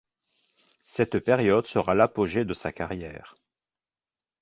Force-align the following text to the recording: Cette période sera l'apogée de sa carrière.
Cette 0.87 1.19
période 1.19 1.67
sera 1.67 1.93
l'apogée 1.93 2.43
de 2.43 2.55
sa 2.55 2.73
carrière. 2.73 3.37